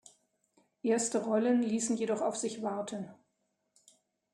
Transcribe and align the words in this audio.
Erste 0.81 1.21
Rollen 1.25 1.61
ließen 1.61 1.95
jedoch 1.95 2.21
auf 2.21 2.35
sich 2.35 2.63
warten. 2.63 3.13